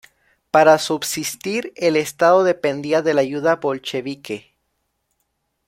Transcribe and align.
Para 0.49 0.79
subsistir 0.79 1.73
el 1.75 1.95
Estado 1.95 2.43
dependía 2.43 3.03
de 3.03 3.13
la 3.13 3.21
ayuda 3.21 3.57
bolchevique. 3.57 4.55